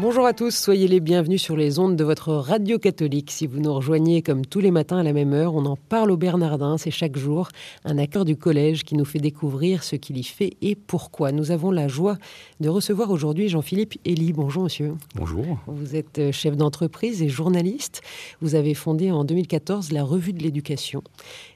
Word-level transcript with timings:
Bonjour 0.00 0.24
à 0.24 0.32
tous, 0.32 0.56
soyez 0.56 0.88
les 0.88 0.98
bienvenus 0.98 1.42
sur 1.42 1.58
les 1.58 1.78
ondes 1.78 1.94
de 1.94 2.04
votre 2.04 2.32
radio 2.32 2.78
catholique. 2.78 3.30
Si 3.30 3.46
vous 3.46 3.60
nous 3.60 3.74
rejoignez 3.74 4.22
comme 4.22 4.46
tous 4.46 4.60
les 4.60 4.70
matins 4.70 4.96
à 4.96 5.02
la 5.02 5.12
même 5.12 5.34
heure, 5.34 5.54
on 5.54 5.66
en 5.66 5.76
parle 5.76 6.10
au 6.10 6.16
Bernardin, 6.16 6.78
c'est 6.78 6.90
chaque 6.90 7.18
jour 7.18 7.48
un 7.84 7.98
acteur 7.98 8.24
du 8.24 8.34
collège 8.34 8.84
qui 8.84 8.94
nous 8.94 9.04
fait 9.04 9.18
découvrir 9.18 9.84
ce 9.84 9.96
qu'il 9.96 10.16
y 10.16 10.22
fait 10.22 10.54
et 10.62 10.74
pourquoi. 10.74 11.32
Nous 11.32 11.50
avons 11.50 11.70
la 11.70 11.86
joie 11.86 12.16
de 12.60 12.70
recevoir 12.70 13.10
aujourd'hui 13.10 13.50
Jean-Philippe 13.50 13.98
Elie. 14.06 14.32
Bonjour 14.32 14.62
monsieur. 14.62 14.94
Bonjour. 15.16 15.58
Vous 15.66 15.94
êtes 15.94 16.18
euh, 16.18 16.32
chef 16.32 16.56
d'entreprise 16.56 17.20
et 17.20 17.28
journaliste. 17.28 18.00
Vous 18.40 18.54
avez 18.54 18.72
fondé 18.72 19.10
en 19.10 19.24
2014 19.24 19.92
la 19.92 20.02
Revue 20.02 20.32
de 20.32 20.42
l'éducation. 20.42 21.02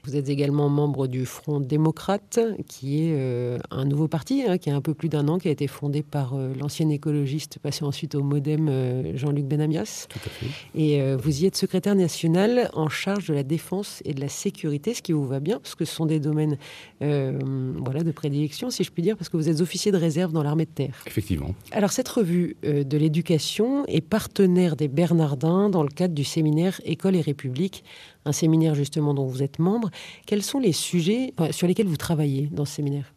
Vous 0.03 0.17
êtes 0.17 0.29
également 0.29 0.69
membre 0.69 1.07
du 1.07 1.25
Front 1.25 1.61
démocrate, 1.61 2.39
qui 2.67 3.07
est 3.07 3.13
euh, 3.15 3.57
un 3.71 3.85
nouveau 3.85 4.07
parti 4.07 4.43
hein, 4.47 4.59
qui 4.59 4.69
a 4.69 4.75
un 4.75 4.81
peu 4.81 4.93
plus 4.93 5.09
d'un 5.09 5.27
an, 5.29 5.39
qui 5.39 5.47
a 5.47 5.51
été 5.51 5.65
fondé 5.65 6.03
par 6.03 6.35
euh, 6.35 6.53
l'ancien 6.59 6.89
écologiste 6.89 7.57
passé 7.57 7.83
ensuite 7.83 8.13
au 8.13 8.21
modem 8.35 8.67
euh, 8.69 9.15
Jean-Luc 9.15 9.45
Benamias. 9.45 10.07
Tout 10.09 10.19
à 10.25 10.29
fait. 10.29 10.47
Et 10.75 11.01
euh, 11.01 11.17
vous 11.17 11.41
y 11.41 11.45
êtes 11.45 11.55
secrétaire 11.55 11.95
national 11.95 12.69
en 12.73 12.89
charge 12.89 13.27
de 13.27 13.33
la 13.33 13.43
défense 13.43 14.01
et 14.05 14.13
de 14.13 14.21
la 14.21 14.29
sécurité, 14.29 14.93
ce 14.93 15.01
qui 15.01 15.13
vous 15.13 15.25
va 15.25 15.39
bien, 15.39 15.59
parce 15.59 15.75
que 15.75 15.85
ce 15.85 15.95
sont 15.95 16.05
des 16.05 16.19
domaines 16.19 16.57
euh, 17.01 17.39
voilà, 17.83 18.03
de 18.03 18.11
prédilection, 18.11 18.69
si 18.69 18.83
je 18.83 18.91
puis 18.91 19.01
dire, 19.01 19.15
parce 19.15 19.29
que 19.29 19.37
vous 19.37 19.49
êtes 19.49 19.61
officier 19.61 19.91
de 19.91 19.97
réserve 19.97 20.33
dans 20.33 20.43
l'armée 20.43 20.65
de 20.65 20.71
terre. 20.71 21.03
Effectivement. 21.07 21.55
Alors 21.71 21.91
cette 21.91 22.09
revue 22.09 22.57
de 22.63 22.97
l'éducation 22.97 23.85
est 23.87 24.01
partenaire 24.01 24.75
des 24.75 24.87
Bernardins 24.87 25.69
dans 25.69 25.83
le 25.83 25.89
cadre 25.89 26.13
du 26.13 26.23
séminaire 26.23 26.81
École 26.83 27.15
et 27.15 27.21
République, 27.21 27.83
un 28.25 28.31
séminaire 28.31 28.75
justement 28.75 29.13
dont 29.13 29.25
vous 29.25 29.43
êtes 29.43 29.59
membre. 29.59 29.89
Quels 30.25 30.43
sont 30.43 30.59
les 30.59 30.73
sujets 30.73 31.33
sur 31.51 31.67
lesquels 31.67 31.87
vous 31.87 31.97
travaillez 31.97 32.49
dans 32.51 32.65
ce 32.65 32.75
séminaire? 32.75 33.14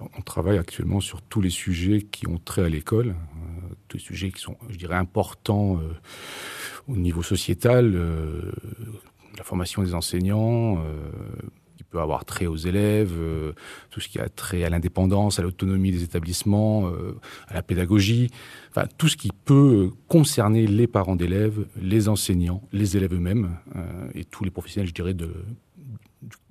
On 0.00 0.22
travaille 0.22 0.58
actuellement 0.58 1.00
sur 1.00 1.22
tous 1.22 1.40
les 1.40 1.50
sujets 1.50 2.02
qui 2.02 2.26
ont 2.26 2.38
trait 2.38 2.64
à 2.64 2.68
l'école, 2.68 3.10
euh, 3.10 3.74
tous 3.88 3.98
les 3.98 4.02
sujets 4.02 4.30
qui 4.32 4.40
sont, 4.40 4.56
je 4.68 4.76
dirais, 4.76 4.96
importants 4.96 5.78
euh, 5.78 5.92
au 6.88 6.96
niveau 6.96 7.22
sociétal, 7.22 7.92
euh, 7.94 8.52
la 9.38 9.44
formation 9.44 9.82
des 9.82 9.94
enseignants, 9.94 10.80
qui 11.76 11.82
peut 11.82 11.98
avoir 11.98 12.24
trait 12.24 12.46
aux 12.46 12.56
élèves, 12.56 13.12
tout 13.90 13.98
ce 13.98 14.08
qui 14.08 14.20
a 14.20 14.28
trait 14.28 14.62
à 14.62 14.70
l'indépendance, 14.70 15.40
à 15.40 15.42
l'autonomie 15.42 15.90
des 15.90 16.04
établissements, 16.04 16.88
à 17.48 17.54
la 17.54 17.62
pédagogie, 17.62 18.30
enfin 18.70 18.86
tout 18.96 19.08
ce 19.08 19.16
qui 19.16 19.30
peut 19.44 19.90
concerner 20.06 20.68
les 20.68 20.86
parents 20.86 21.16
d'élèves, 21.16 21.66
les 21.82 22.08
enseignants, 22.08 22.62
les 22.72 22.96
élèves 22.96 23.12
eux-mêmes 23.12 23.56
et 24.14 24.24
tous 24.24 24.44
les 24.44 24.52
professionnels, 24.52 24.88
je 24.88 24.94
dirais, 24.94 25.14
de, 25.14 25.34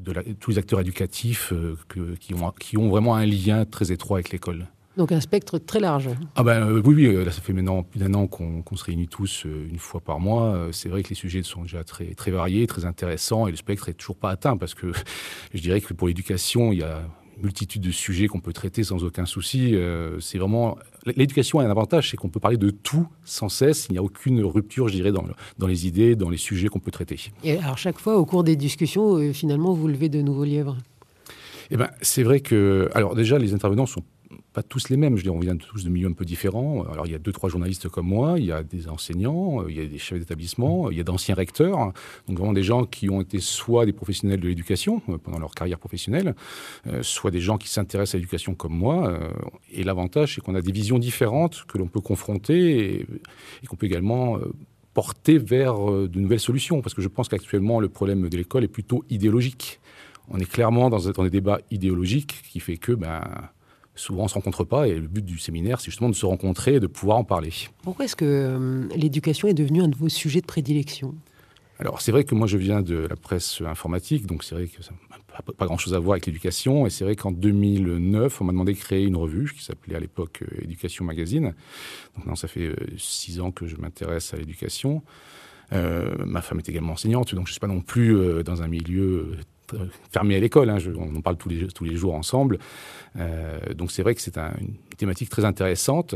de 0.04 0.12
la- 0.12 0.24
tous 0.40 0.52
les 0.52 0.58
acteurs 0.58 0.80
éducatifs 0.82 1.52
euh, 1.54 1.76
que- 1.88 2.16
qui, 2.16 2.34
ont, 2.34 2.52
qui 2.60 2.78
ont 2.78 2.90
vraiment 2.90 3.16
un 3.16 3.26
lien 3.26 3.66
très 3.66 3.92
étroit 3.92 4.18
avec 4.18 4.32
l'école. 4.32 4.68
Donc 4.96 5.12
un 5.12 5.20
spectre 5.22 5.58
très 5.58 5.80
large. 5.80 6.10
Ah 6.36 6.44
ben 6.44 6.68
euh, 6.68 6.82
oui, 6.86 6.94
oui, 6.94 7.06
euh, 7.08 7.26
là 7.26 7.32
ça 7.32 7.42
fait 7.42 7.52
maintenant 7.54 7.82
plus 7.82 8.00
d'un 8.00 8.14
an 8.14 8.28
qu'on 8.28 8.64
se 8.76 8.84
réunit 8.84 9.08
tous 9.08 9.44
euh, 9.48 9.68
une 9.68 9.80
fois 9.80 10.02
par 10.02 10.20
mois. 10.20 10.54
Euh, 10.54 10.72
C'est 10.72 10.88
vrai 10.90 11.02
que 11.02 11.10
les 11.10 11.16
sujets 11.16 11.42
sont 11.42 11.64
déjà 11.64 11.84
très, 11.84 12.14
très 12.14 12.30
variés, 12.30 12.68
très 12.68 12.86
intéressants 12.86 13.48
et 13.48 13.52
le 13.52 13.58
spectre 13.58 13.90
est 13.90 13.94
toujours 13.96 14.18
pas 14.18 14.30
atteint 14.30 14.56
parce 14.56 14.76
que 14.76 14.92
je 15.54 15.62
dirais 15.62 15.82
que 15.82 15.94
pour 15.96 16.08
l'éducation, 16.08 16.72
il 16.72 16.80
y 16.80 16.84
a 16.84 17.02
multitude 17.42 17.82
de 17.82 17.92
sujets 17.92 18.28
qu'on 18.28 18.40
peut 18.40 18.54
traiter 18.54 18.84
sans 18.84 19.04
aucun 19.04 19.26
souci. 19.26 19.76
Euh, 19.76 20.20
c'est 20.20 20.38
vraiment 20.38 20.78
l'éducation 21.16 21.60
a 21.60 21.64
un 21.66 21.70
avantage, 21.70 22.12
c'est 22.12 22.18
qu'on 22.18 22.30
peut 22.30 22.40
parler 22.40 22.58
de 22.58 22.70
tout 22.70 23.08
sans 23.26 23.50
cesse. 23.50 23.88
Il 23.90 23.94
n'y 23.94 23.98
a 23.98 24.04
aucune 24.04 24.44
rupture, 24.44 24.88
je 24.88 24.94
dirais, 24.94 25.12
dans, 25.12 25.24
le- 25.24 25.34
dans 25.58 25.68
les 25.68 25.88
idées, 25.88 26.16
dans 26.16 26.30
les 26.30 26.38
sujets 26.38 26.68
qu'on 26.68 26.80
peut 26.80 26.92
traiter. 26.92 27.20
Et 27.44 27.58
alors 27.58 27.78
chaque 27.78 28.00
fois, 28.00 28.18
au 28.18 28.26
cours 28.26 28.44
des 28.44 28.56
discussions, 28.56 29.16
euh, 29.18 29.34
finalement, 29.34 29.74
vous 29.74 29.88
levez 29.88 30.10
de 30.10 30.22
nouveaux 30.22 30.46
lièvres? 30.46 30.78
Eh 31.72 31.78
ben, 31.78 31.90
c'est 32.02 32.24
vrai 32.24 32.40
que, 32.40 32.90
alors 32.94 33.16
déjà, 33.16 33.40
les 33.40 33.54
intervenants 33.54 33.86
sont 33.86 34.04
pas 34.54 34.64
tous 34.64 34.90
les 34.90 34.98
mêmes. 34.98 35.16
Je 35.16 35.22
veux 35.22 35.24
dire, 35.24 35.36
on 35.36 35.40
vient 35.40 35.56
tous 35.56 35.84
de 35.84 35.90
milieux 35.90 36.08
un 36.08 36.14
peu 36.14 36.26
différents. 36.26 36.86
Alors, 36.92 37.06
il 37.06 37.12
y 37.12 37.16
a 37.16 37.20
deux, 37.20 37.32
trois 37.32 37.50
journalistes 37.50 37.90
comme 37.90 38.08
moi, 38.08 38.36
il 38.38 38.46
y 38.46 38.52
a 38.52 38.64
des 38.64 38.88
enseignants, 38.88 39.62
euh, 39.62 39.72
il 39.72 39.78
y 39.78 39.82
a 39.82 39.86
des 39.86 39.98
chefs 39.98 40.20
d'établissement, 40.20 40.90
il 40.92 40.98
y 40.98 41.02
a 41.02 41.04
d'anciens 41.04 41.36
recteurs. 41.36 41.94
Donc, 42.28 42.38
vraiment 42.38 42.54
des 42.54 42.64
gens 42.64 42.86
qui 42.86 43.10
ont 43.10 43.22
été 43.22 43.40
soit 43.40 43.86
des 43.86 43.94
professionnels 43.94 44.40
de 44.40 44.48
l'éducation 44.48 45.02
euh, 45.10 45.18
pendant 45.18 45.40
leur 45.40 45.52
carrière 45.52 45.80
professionnelle, 45.80 46.36
euh, 46.88 47.02
soit 47.04 47.32
des 47.32 47.40
gens 47.40 47.58
qui 47.58 47.70
s'intéressent 47.70 48.16
à 48.16 48.18
l'éducation 48.18 48.56
comme 48.56 48.74
moi. 48.74 49.20
et 49.72 49.84
l'avantage, 49.84 50.36
c'est 50.36 50.42
qu'on 50.42 50.56
a 50.56 50.62
des 50.62 50.72
visions 50.72 51.00
différentes 51.00 51.66
que 51.68 51.78
l'on 51.78 51.88
peut 51.88 52.02
confronter 52.02 53.02
et, 53.62 53.68
qu'on 53.68 53.76
peut 53.76 53.86
également 53.86 54.38
porter 54.94 55.38
vers 55.38 55.76
de 56.08 56.20
nouvelles 56.20 56.40
solutions. 56.40 56.82
Parce 56.82 56.94
que 56.94 57.02
je 57.02 57.08
pense 57.08 57.30
qu'actuellement, 57.30 57.80
le 57.80 57.90
problème 57.90 58.30
de 58.30 58.38
l'école 58.38 58.64
est 58.64 58.68
plutôt 58.68 59.04
idéologique. 59.10 59.80
On 60.30 60.38
est 60.40 60.50
clairement 60.50 60.90
dans, 60.90 61.00
dans 61.00 61.24
des 61.24 61.30
débats 61.30 61.60
idéologiques 61.72 62.42
qui 62.50 62.60
fait 62.60 62.78
que, 62.78 62.92
ben, 62.92 63.22
souvent 63.96 64.24
on 64.24 64.28
se 64.28 64.34
rencontre 64.34 64.64
pas 64.64 64.88
et 64.88 64.96
le 64.96 65.08
but 65.08 65.24
du 65.24 65.38
séminaire 65.38 65.80
c'est 65.80 65.92
justement 65.92 66.10
de 66.10 66.16
se 66.16 66.26
rencontrer 66.26 66.76
et 66.76 66.80
de 66.80 66.88
pouvoir 66.88 67.18
en 67.18 67.24
parler. 67.24 67.52
Pourquoi 67.84 68.06
est-ce 68.06 68.16
que 68.16 68.26
euh, 68.26 68.88
l'éducation 68.96 69.48
est 69.48 69.54
devenue 69.54 69.82
un 69.82 69.88
de 69.88 69.96
vos 69.96 70.10
sujets 70.10 70.42
de 70.42 70.46
prédilection? 70.46 71.16
Alors 71.80 72.02
c'est 72.02 72.12
vrai 72.12 72.24
que 72.24 72.36
moi 72.36 72.48
je 72.48 72.58
viens 72.58 72.82
de 72.82 72.96
la 72.96 73.16
presse 73.16 73.62
informatique 73.62 74.26
donc 74.26 74.44
c'est 74.44 74.56
vrai 74.56 74.68
que 74.68 74.84
ça 74.84 74.92
n'a 75.12 75.18
pas, 75.44 75.54
pas 75.54 75.66
grand 75.66 75.78
chose 75.78 75.94
à 75.94 76.00
voir 76.00 76.14
avec 76.14 76.26
l'éducation 76.26 76.86
et 76.86 76.90
c'est 76.90 77.04
vrai 77.04 77.16
qu'en 77.16 77.32
2009 77.32 78.42
on 78.42 78.46
m'a 78.46 78.52
demandé 78.52 78.74
de 78.74 78.80
créer 78.80 79.06
une 79.06 79.16
revue 79.16 79.52
qui 79.54 79.64
s'appelait 79.64 79.96
à 79.96 80.00
l'époque 80.00 80.44
euh, 80.44 80.64
Éducation 80.64 81.06
Magazine. 81.06 81.54
Donc 82.16 82.26
non 82.26 82.36
ça 82.36 82.48
fait 82.48 82.68
euh, 82.68 82.76
six 82.98 83.40
ans 83.40 83.52
que 83.52 83.68
je 83.68 83.76
m'intéresse 83.78 84.34
à 84.34 84.38
l'éducation. 84.38 85.04
Euh, 85.72 86.14
ma 86.26 86.42
femme 86.42 86.60
est 86.60 86.70
également 86.70 86.94
enseignante 86.94 87.34
donc 87.34 87.48
je 87.48 87.52
ne 87.52 87.54
suis 87.54 87.60
pas 87.60 87.68
non 87.68 87.82
plus 87.82 88.16
euh, 88.16 88.44
dans 88.44 88.62
un 88.62 88.68
milieu 88.68 89.38
fermé 90.12 90.36
à 90.36 90.40
l'école. 90.40 90.70
hein. 90.70 90.78
On 90.98 91.16
en 91.16 91.22
parle 91.22 91.38
tous 91.38 91.50
les, 91.50 91.68
tous 91.68 91.84
les 91.84 91.96
jours 91.96 92.16
ensemble. 92.16 92.60
Euh, 93.18 93.60
donc 93.74 93.92
c'est 93.92 94.02
vrai 94.04 94.16
que 94.16 94.22
c'est 94.22 94.38
un- 94.38 94.54
une 94.62 94.76
thématique 94.98 95.30
très 95.30 95.46
intéressante. 95.46 96.16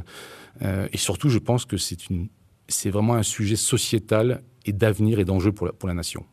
Euh, 0.61 0.87
et 0.91 0.97
surtout, 0.97 1.29
je 1.29 1.39
pense 1.39 1.65
que 1.65 1.77
c'est 1.77 2.89
vraiment 2.89 3.13
un 3.15 3.23
sujet 3.23 3.55
sociétal 3.55 4.41
et 4.65 4.73
d'avenir 4.73 5.19
et 5.19 5.25
d'enjeu 5.25 5.51
pour 5.51 5.67
la, 5.67 5.73
pour 5.73 5.87
la 5.87 5.93
nation. 5.95 6.25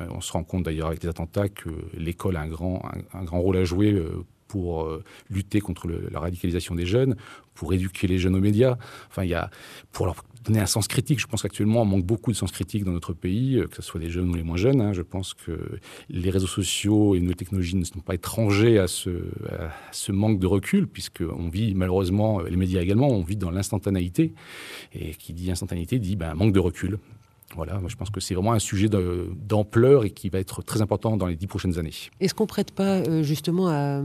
Euh, 0.00 0.06
on 0.10 0.20
se 0.20 0.32
rend 0.32 0.44
compte 0.44 0.64
d'ailleurs 0.64 0.88
avec 0.88 1.02
les 1.02 1.08
attentats 1.08 1.48
que 1.48 1.70
l'école 1.96 2.36
a 2.36 2.40
un 2.40 2.48
grand, 2.48 2.82
un, 3.12 3.24
grand 3.24 3.40
rôle 3.40 3.56
à 3.56 3.64
jouer 3.64 3.92
euh, 3.92 4.24
pour 4.46 4.84
euh, 4.84 5.02
lutter 5.30 5.60
contre 5.60 5.88
la 5.88 6.20
radicalisation 6.20 6.74
des 6.74 6.86
jeunes, 6.86 7.16
pour 7.54 7.72
éduquer 7.74 8.06
les 8.06 8.18
jeunes 8.18 8.34
aux 8.34 8.40
médias. 8.40 8.78
Enfin, 9.10 9.24
il 9.24 9.30
y 9.30 9.34
a 9.34 9.50
pour 9.92 10.06
donner 10.44 10.60
un 10.60 10.66
sens 10.66 10.88
critique. 10.88 11.20
Je 11.20 11.26
pense 11.26 11.42
qu'actuellement, 11.42 11.82
on 11.82 11.84
manque 11.84 12.04
beaucoup 12.04 12.32
de 12.32 12.36
sens 12.36 12.50
critique 12.52 12.84
dans 12.84 12.92
notre 12.92 13.12
pays, 13.12 13.56
euh, 13.56 13.66
que 13.66 13.76
ce 13.76 13.82
soit 13.82 14.00
les 14.00 14.10
jeunes 14.10 14.30
ou 14.30 14.34
les 14.34 14.42
moins 14.42 14.56
jeunes. 14.56 14.80
hein. 14.80 14.92
Je 14.92 15.02
pense 15.02 15.34
que 15.34 15.78
les 16.08 16.30
réseaux 16.30 16.46
sociaux 16.46 17.14
et 17.14 17.20
nos 17.20 17.34
technologies 17.34 17.76
ne 17.76 17.84
sont 17.84 18.00
pas 18.00 18.14
étrangers 18.14 18.78
à 18.78 18.86
ce, 18.86 19.10
manque 20.10 20.38
de 20.38 20.46
recul, 20.46 20.86
puisqu'on 20.86 21.48
vit 21.48 21.74
malheureusement, 21.74 22.40
les 22.40 22.56
médias 22.56 22.80
également, 22.80 23.08
on 23.08 23.22
vit 23.22 23.36
dans 23.36 23.50
l'instantanéité. 23.50 24.32
Et 24.92 25.14
qui 25.14 25.32
dit 25.32 25.50
instantanéité 25.50 25.98
dit 25.98 26.16
ben, 26.16 26.34
manque 26.34 26.52
de 26.52 26.60
recul. 26.60 26.98
Voilà, 27.56 27.78
moi, 27.80 27.88
je 27.88 27.96
pense 27.96 28.10
que 28.10 28.20
c'est 28.20 28.34
vraiment 28.34 28.52
un 28.52 28.58
sujet 28.58 28.88
d'ampleur 28.88 30.04
et 30.04 30.10
qui 30.10 30.28
va 30.28 30.38
être 30.38 30.62
très 30.62 30.82
important 30.82 31.16
dans 31.16 31.26
les 31.26 31.34
dix 31.34 31.46
prochaines 31.46 31.78
années. 31.78 31.92
Est-ce 32.20 32.34
qu'on 32.34 32.46
prête 32.46 32.72
pas 32.72 32.98
euh, 32.98 33.22
justement 33.22 33.68
à, 33.68 34.02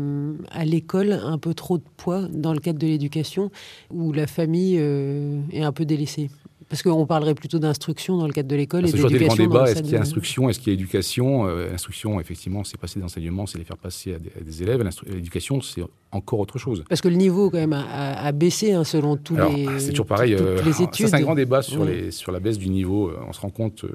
à 0.52 0.66
l'école 0.66 1.12
un 1.12 1.38
peu 1.38 1.54
trop 1.54 1.78
de 1.78 1.84
poids 1.98 2.28
dans 2.30 2.54
le 2.54 2.59
cadre 2.59 2.80
de 2.80 2.88
l'éducation 2.88 3.52
où 3.92 4.14
la 4.14 4.28
famille 4.28 4.78
euh, 4.80 5.42
est 5.52 5.62
un 5.62 5.74
peu 5.74 5.86
délaissée? 5.86 6.30
Parce 6.74 6.82
qu'on 6.82 7.06
parlerait 7.06 7.36
plutôt 7.36 7.60
d'instruction 7.60 8.18
dans 8.18 8.26
le 8.26 8.34
cadre 8.34 8.50
de 8.50 8.56
l'école 8.56 8.86
et 8.86 8.88
C'est 8.88 8.94
toujours 8.94 9.12
des 9.12 9.20
grands 9.20 9.36
d'éducation. 9.36 9.44
débats. 9.48 9.64
le 9.66 9.70
Est-ce 9.70 9.74
cadre 9.76 9.86
qu'il 9.86 9.94
y 9.94 9.98
a 9.98 10.02
instruction 10.02 10.50
Est-ce 10.50 10.58
qu'il 10.60 10.68
y 10.70 10.72
a 10.72 10.74
éducation 10.74 11.46
Euh, 11.48 11.72
Instruction, 11.72 12.20
effectivement, 12.20 12.64
c'est 12.64 12.80
passer 12.80 12.98
des 12.98 13.06
enseignements, 13.06 13.46
c'est 13.46 13.60
les 13.60 13.64
faire 13.64 13.78
passer 13.78 14.16
à 14.16 14.18
des, 14.18 14.32
à 14.36 14.44
des 14.44 14.64
élèves. 14.64 14.84
L'éducation, 15.06 15.62
c'est 15.62 15.84
encore 16.12 16.40
autre 16.40 16.58
chose. 16.58 16.84
Parce 16.90 17.00
que 17.00 17.10
le 17.10 17.16
niveau, 17.16 17.52
quand 17.52 17.60
même, 17.60 17.74
a, 17.74 18.32
baissé 18.32 18.74
hein, 18.74 18.84
selon 18.84 19.18
tous 19.18 19.36
Alors, 19.36 19.56
les. 19.56 19.68
c'est 19.80 19.92
toujours 19.92 20.08
pareil. 20.08 20.34
euh, 20.34 20.58
c'est 20.74 21.14
un 21.14 21.22
grand 21.22 21.36
débat 21.36 21.62
sur, 21.62 21.82
Ouais. 21.82 21.94
les, 22.06 22.12
sur 22.12 22.32
la 22.32 22.40
baisse 22.40 22.58
du 22.58 22.70
niveau. 22.70 23.10
Euh, 23.10 23.20
On 23.28 23.34
se 23.34 23.42
rend 23.42 23.52
compte, 23.52 23.84
euh, 23.84 23.90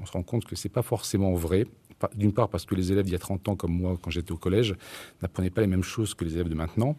on 0.00 0.06
se 0.06 0.12
rend 0.12 0.22
compte 0.22 0.46
que 0.46 0.56
c'est 0.56 0.70
pas 0.70 0.80
forcément 0.80 1.34
vrai. 1.34 1.66
D'une 2.14 2.32
part 2.32 2.48
parce 2.48 2.64
que 2.64 2.74
les 2.74 2.92
élèves 2.92 3.04
d'il 3.04 3.12
y 3.12 3.16
a 3.16 3.18
30 3.18 3.48
ans, 3.48 3.56
comme 3.56 3.72
moi, 3.72 3.98
quand 4.00 4.10
j'étais 4.10 4.32
au 4.32 4.36
collège, 4.36 4.74
n'apprenaient 5.20 5.50
pas 5.50 5.60
les 5.60 5.66
mêmes 5.66 5.82
choses 5.82 6.14
que 6.14 6.24
les 6.24 6.34
élèves 6.34 6.48
de 6.48 6.54
maintenant. 6.54 6.96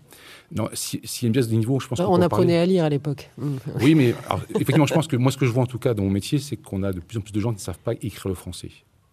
Non, 0.51 0.69
si- 0.73 0.99
s'il 1.03 1.25
y 1.25 1.25
a 1.25 1.29
une 1.29 1.33
baisse 1.33 1.47
de 1.47 1.55
niveau, 1.55 1.79
je 1.79 1.87
pense 1.87 1.99
qu'on 1.99 2.05
On 2.05 2.21
apprenait 2.21 2.27
parler. 2.53 2.55
à 2.57 2.65
lire 2.65 2.83
à 2.83 2.89
l'époque. 2.89 3.29
Mm. 3.37 3.55
Oui, 3.81 3.95
mais 3.95 4.13
alors, 4.27 4.41
effectivement, 4.51 4.85
je 4.85 4.93
pense 4.93 5.07
que 5.07 5.15
moi, 5.15 5.31
ce 5.31 5.37
que 5.37 5.45
je 5.45 5.51
vois 5.51 5.63
en 5.63 5.67
tout 5.67 5.79
cas 5.79 5.93
dans 5.93 6.03
mon 6.03 6.09
métier, 6.11 6.37
c'est 6.39 6.55
qu'on 6.57 6.83
a 6.83 6.93
de 6.93 6.99
plus 6.99 7.17
en 7.17 7.21
plus 7.21 7.31
de 7.31 7.39
gens 7.39 7.49
qui 7.49 7.55
ne 7.57 7.61
savent 7.61 7.79
pas 7.79 7.93
écrire 7.93 8.27
le 8.27 8.35
français. 8.35 8.69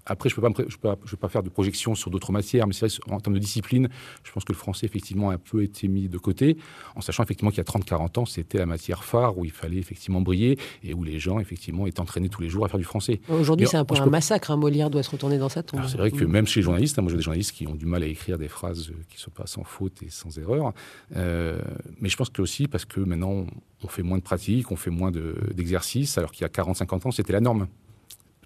Après, 0.08 0.28
je 0.28 0.34
ne 0.34 0.36
peux, 0.36 0.42
pas 0.42 0.48
me 0.48 0.54
pré- 0.54 0.64
je 0.68 0.76
peux, 0.76 0.88
pas- 0.88 0.98
je 1.04 1.10
peux 1.12 1.16
pas 1.16 1.28
faire 1.28 1.42
de 1.42 1.48
projection 1.50 1.94
sur 1.94 2.10
d'autres 2.10 2.32
matières, 2.32 2.66
mais 2.66 2.72
c'est 2.72 2.86
vrai 2.86 2.98
qu'en 3.06 3.20
termes 3.20 3.34
de 3.34 3.38
discipline, 3.40 3.88
je 4.24 4.32
pense 4.32 4.44
que 4.44 4.52
le 4.52 4.58
français, 4.58 4.86
effectivement, 4.86 5.30
a 5.30 5.34
un 5.34 5.38
peu 5.38 5.62
été 5.62 5.86
mis 5.88 6.08
de 6.08 6.18
côté, 6.18 6.56
en 6.96 7.00
sachant 7.00 7.22
effectivement 7.22 7.50
qu'il 7.50 7.58
y 7.58 7.60
a 7.60 7.64
30-40 7.64 8.18
ans, 8.18 8.24
c'était 8.26 8.58
la 8.58 8.66
matière 8.66 9.04
phare 9.04 9.36
où 9.38 9.44
il 9.44 9.50
fallait 9.50 9.76
effectivement 9.78 10.20
briller 10.20 10.58
et 10.82 10.94
où 10.94 11.04
les 11.04 11.18
gens, 11.18 11.38
effectivement, 11.40 11.86
étaient 11.86 12.00
entraînés 12.00 12.28
tous 12.28 12.40
les 12.42 12.48
jours 12.48 12.64
à 12.64 12.68
faire 12.68 12.78
du 12.78 12.84
français. 12.84 13.20
Aujourd'hui, 13.28 13.66
c'est 13.66 13.76
un 13.76 13.84
peu 13.84 13.94
un 13.96 14.04
peux- 14.04 14.10
massacre. 14.10 14.50
hein. 14.50 14.56
Molière 14.56 14.90
doit 14.90 15.02
se 15.02 15.10
retourner 15.10 15.38
dans 15.38 15.48
sa 15.48 15.62
tombe. 15.62 15.80
C'est 15.86 15.96
vrai 15.98 16.10
que 16.10 16.24
même 16.24 16.46
chez 16.46 16.60
les 16.60 16.64
journalistes, 16.64 16.98
hein, 16.98 17.02
moi 17.02 17.10
j'ai 17.10 17.16
des 17.16 17.22
journalistes 17.22 17.52
qui 17.52 17.66
ont 17.66 17.74
du 17.74 17.86
mal 17.86 18.02
à 18.02 18.06
écrire 18.06 18.38
des 18.38 18.48
phrases 18.48 18.88
euh, 18.90 18.94
qui 19.08 19.16
ne 19.16 19.20
sont 19.20 19.30
pas 19.30 19.46
sans 19.46 19.64
faute 19.64 20.02
et 20.02 20.08
sans 20.10 20.36
erreur. 20.38 20.72
Euh, 21.16 21.60
mais 22.00 22.08
je 22.08 22.16
pense 22.16 22.30
que 22.30 22.42
aussi 22.42 22.66
parce 22.68 22.84
que 22.84 23.00
maintenant 23.00 23.46
on 23.82 23.88
fait 23.88 24.02
moins 24.02 24.18
de 24.18 24.22
pratiques, 24.22 24.70
on 24.72 24.76
fait 24.76 24.90
moins 24.90 25.10
de- 25.10 25.36
d'exercices, 25.54 26.18
alors 26.18 26.32
qu'il 26.32 26.42
y 26.42 26.44
a 26.44 26.48
40-50 26.48 27.06
ans 27.06 27.10
c'était 27.10 27.32
la 27.32 27.40
norme. 27.40 27.66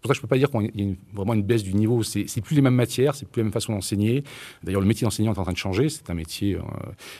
Pour 0.03 0.09
ça 0.09 0.15
je 0.15 0.19
ne 0.19 0.23
peux 0.23 0.29
pas 0.29 0.37
dire 0.37 0.51
qu'il 0.51 0.71
y 0.75 0.93
a 0.93 0.95
vraiment 1.15 1.35
une 1.35 1.43
baisse 1.43 1.63
du 1.63 1.75
niveau. 1.75 2.03
C'est 2.03 2.41
plus 2.41 2.57
les 2.57 2.61
mêmes 2.61 2.75
matières, 2.75 3.15
c'est 3.15 3.27
plus 3.27 3.41
la 3.41 3.45
même 3.45 3.53
façon 3.53 3.73
d'enseigner. 3.73 4.25
D'ailleurs, 4.63 4.81
le 4.81 4.87
métier 4.87 5.05
d'enseignant 5.05 5.33
est 5.33 5.39
en 5.39 5.45
train 5.45 5.53
de 5.53 5.57
changer. 5.57 5.89
C'est 5.89 6.11
un 6.11 6.15
métier 6.15 6.59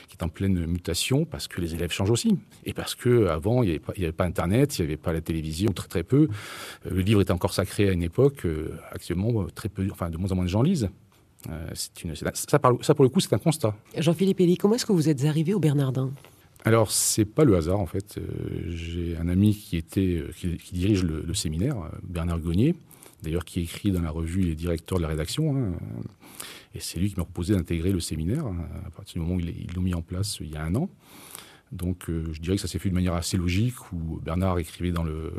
qui 0.09 0.17
est 0.19 0.23
en 0.23 0.29
pleine 0.29 0.65
mutation 0.65 1.25
parce 1.25 1.47
que 1.47 1.61
les 1.61 1.73
élèves 1.73 1.91
changent 1.91 2.11
aussi. 2.11 2.37
Et 2.65 2.73
parce 2.73 2.93
qu'avant, 2.93 3.63
il 3.63 3.79
n'y 3.97 4.03
avait, 4.03 4.11
pas 4.11 4.25
Internet, 4.25 4.77
il 4.77 4.81
n'y 4.81 4.87
avait 4.87 4.97
pas 4.97 5.13
la 5.13 5.21
télévision, 5.21 5.71
très 5.71 5.87
très 5.87 6.03
peu. 6.03 6.27
le 6.85 7.01
livre 7.01 7.21
était 7.21 7.31
encore 7.31 7.53
sacré 7.53 7.89
à 7.89 7.93
une 7.93 8.03
époque. 8.03 8.45
actuellement, 8.91 9.45
très 9.55 9.69
peu, 9.69 9.87
enfin, 9.91 10.09
de 10.09 10.17
moins 10.17 10.31
en 10.31 10.35
moins 10.35 10.45
de 10.45 10.49
gens 10.49 10.61
lisent. 10.61 10.89
Euh, 11.49 11.67
une, 12.03 12.15
ça, 12.15 12.31
ça, 12.33 12.59
pour 12.95 13.03
le 13.03 13.09
coup, 13.09 13.19
c'est 13.19 13.33
un 13.33 13.37
constat. 13.37 13.75
Jean-Philippe 13.97 14.39
Elie, 14.39 14.57
comment 14.57 14.75
est-ce 14.75 14.85
que 14.85 14.93
vous 14.93 15.09
êtes 15.09 15.25
arrivé 15.25 15.53
au 15.53 15.59
Bernardin? 15.59 16.11
Alors, 16.65 16.91
c'est 16.91 17.25
pas 17.25 17.43
le 17.43 17.55
hasard, 17.55 17.79
en 17.79 17.85
fait. 17.85 18.17
Euh, 18.17 18.23
j'ai 18.67 19.17
un 19.17 19.27
ami 19.27 19.55
qui, 19.55 19.77
était, 19.77 20.21
euh, 20.21 20.31
qui, 20.31 20.73
dirige 20.73 21.03
le, 21.03 21.33
séminaire, 21.33 21.75
Bernard 22.03 22.39
Gognier, 22.39 22.75
d'ailleurs, 23.21 23.45
qui 23.45 23.61
écrit 23.61 23.91
dans 23.91 24.01
la 24.01 24.11
revue 24.11 24.41
les 24.41 24.55
directeurs 24.55 24.97
de 24.97 25.03
la 25.03 25.09
rédaction. 25.09 25.55
Hein. 25.55 25.73
et 26.73 26.79
c'est 26.79 26.99
lui 26.99 27.09
qui 27.09 27.17
m'a 27.17 27.25
proposé 27.25 27.53
d'intégrer 27.53 27.91
le 27.91 27.99
séminaire, 27.99 28.45
hein, 28.45 28.55
à 28.85 28.91
partir 28.91 29.15
du 29.15 29.19
moment 29.27 29.35
où 29.35 29.39
ils 29.39 29.73
l'ont 29.75 29.81
mis 29.81 29.93
en 29.93 30.01
place 30.01 30.37
il 30.39 30.51
y 30.51 30.55
a 30.55 30.63
un 30.63 30.75
an. 30.75 30.89
Donc 31.73 32.07
euh, 32.07 32.29
je 32.31 32.39
dirais 32.39 32.55
que 32.55 32.61
ça 32.61 32.67
s'est 32.67 32.77
fait 32.77 32.89
de 32.89 32.93
manière 32.93 33.15
assez 33.15 33.35
logique, 33.35 33.91
où 33.91 34.19
Bernard 34.23 34.59
écrivait 34.59 34.91
dans 34.91 35.03
le, 35.03 35.33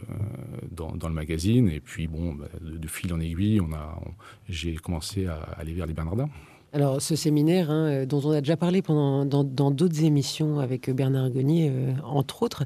euh, 0.81 1.09
magazine, 1.09 1.69
et 1.69 1.79
puis 1.79 2.09
bon, 2.09 2.35
bah, 2.35 2.47
de, 2.61 2.88
fil 2.88 3.15
en 3.15 3.20
aiguille, 3.20 3.61
on 3.61 3.73
a, 3.73 4.00
j'ai 4.49 4.75
commencé 4.75 5.27
à 5.27 5.37
aller 5.56 5.73
vers 5.73 5.87
les 5.87 5.94
Bernardins. 5.94 6.29
Alors 6.75 7.00
ce 7.00 7.15
séminaire, 7.15 7.71
hein, 7.71 7.87
euh, 7.87 8.06
dont 8.06 8.21
on 8.25 8.32
a 8.32 8.41
déjà 8.41 8.56
parlé 8.56 8.82
dans 8.82 9.25
d'autres 9.25 10.03
émissions 10.03 10.59
avec 10.59 10.91
Bernard 10.91 11.31
Gonier, 11.31 11.73
entre 12.03 12.43
autres, 12.43 12.65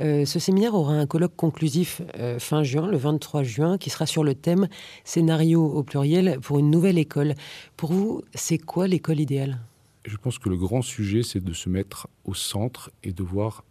ce 0.00 0.38
séminaire 0.38 0.74
aura 0.74 0.94
un 0.94 1.06
colloque 1.06 1.36
conclusif 1.36 2.02
fin 2.38 2.62
juin, 2.62 2.88
le 2.88 2.96
23 2.96 3.42
juin, 3.42 3.78
qui 3.78 3.90
sera 3.90 4.06
sur 4.06 4.24
le 4.24 4.34
thème 4.34 4.68
Scénario 5.04 5.62
au 5.62 5.82
pluriel 5.82 6.38
pour 6.40 6.58
une 6.58 6.70
nouvelle 6.70 6.98
école. 6.98 7.34
Pour 7.76 7.92
vous, 7.92 8.22
c'est 8.34 8.58
quoi 8.58 8.88
l'école 8.88 9.20
idéale? 9.20 9.60
Je 10.06 10.16
pense 10.16 10.38
que 10.38 10.48
le 10.48 10.56
grand 10.56 10.80
sujet, 10.80 11.22
c'est 11.22 11.44
de 11.44 11.52
se 11.52 11.68
mettre 11.68 12.08
au 12.24 12.32
centre 12.32 12.90
et 13.04 13.12
de 13.12 13.22
voir 13.22 13.64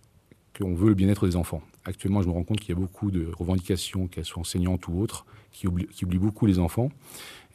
qu'on 0.59 0.75
veut 0.75 0.89
le 0.89 0.95
bien-être 0.95 1.25
des 1.27 1.35
enfants. 1.35 1.61
Actuellement, 1.85 2.21
je 2.21 2.27
me 2.27 2.33
rends 2.33 2.43
compte 2.43 2.59
qu'il 2.59 2.69
y 2.69 2.77
a 2.77 2.79
beaucoup 2.79 3.11
de 3.11 3.29
revendications, 3.37 4.07
qu'elles 4.07 4.25
soient 4.25 4.41
enseignantes 4.41 4.87
ou 4.87 4.99
autres, 4.99 5.25
qui 5.51 5.67
oublient, 5.67 6.19
beaucoup 6.19 6.45
les 6.45 6.59
enfants. 6.59 6.89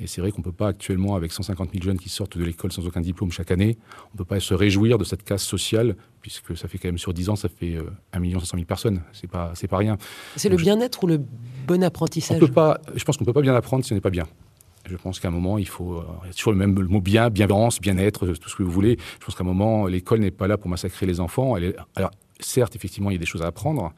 Et 0.01 0.07
c'est 0.09 0.21
vrai 0.21 0.33
qu'on 0.33 0.41
ne 0.41 0.45
peut 0.45 0.53
pas 0.53 0.69
actuellement, 0.69 1.15
avec 1.15 1.31
150 1.31 1.71
000 1.73 1.85
jeunes 1.85 1.99
qui 1.99 2.09
sortent 2.09 2.37
de 2.37 2.45
l'école 2.45 2.73
sans 2.73 2.85
aucun 2.87 3.01
diplôme 3.01 3.31
chaque 3.31 3.53
année, 3.53 3.79
on 4.07 4.15
ne 4.15 4.19
peut 4.19 4.25
pas 4.25 4.41
se 4.41 4.53
réjouir 4.53 4.99
de 4.99 5.05
cette 5.05 5.23
casse 5.23 5.45
sociale, 5.45 5.97
puisque 6.21 6.57
ça 6.57 6.67
fait 6.67 6.79
quand 6.79 6.89
même 6.89 6.99
sur 6.99 7.15
10 7.15 7.29
ans, 7.29 7.37
ça 7.37 7.49
fait 7.49 7.77
1 8.13 8.23
500 8.41 8.57
000 8.57 8.67
personnes. 8.67 9.03
C'est 9.13 9.31
pas, 9.31 9.53
c'est 9.55 9.69
pas 9.69 9.79
rien. 9.79 9.97
C'est 10.37 10.49
le 10.49 10.57
bien-être 10.57 11.05
ou 11.05 11.07
le 11.07 11.21
bon 11.67 11.83
apprentissage 11.85 12.39
on 12.39 12.47
peut 12.47 12.53
pas, 12.53 12.81
Je 12.97 13.05
pense 13.05 13.17
qu'on 13.17 13.25
ne 13.25 13.27
peut 13.27 13.33
pas 13.33 13.43
bien 13.43 13.55
apprendre 13.55 13.85
si 13.85 13.93
on 13.93 13.95
n'est 13.95 14.01
pas 14.01 14.11
bien. 14.11 14.27
Je 14.87 14.97
pense 14.97 15.19
qu'à 15.19 15.29
un 15.29 15.31
moment, 15.31 15.57
il 15.57 15.69
faut. 15.69 15.95
Euh, 15.95 16.05
il 16.25 16.27
y 16.27 16.31
a 16.31 16.35
toujours 16.35 16.53
le 16.53 16.59
même 16.59 16.73
mot 16.73 17.01
bien, 17.01 17.31
bienveillance, 17.31 17.81
bien-être, 17.81 18.27
tout 18.27 18.49
ce 18.49 18.57
que 18.57 18.63
vous 18.63 18.71
voulez. 18.71 18.99
Je 19.19 19.25
pense 19.25 19.35
qu'à 19.35 19.43
un 19.43 19.47
moment, 19.47 19.87
l'école 19.87 20.21
n'est 20.21 20.31
pas 20.31 20.47
là 20.47 20.59
pour 20.59 20.69
massacrer 20.69 21.07
les 21.07 21.21
enfants. 21.21 21.57
Elle 21.57 21.65
est, 21.65 21.77
alors, 21.95 22.11
certes, 22.45 22.77
effectivement, 22.77 23.11
il 23.11 23.15
y 23.15 23.17
a 23.17 23.21
des 23.21 23.27
choses 23.27 23.43
à 23.43 23.47
apprendre 23.47 23.93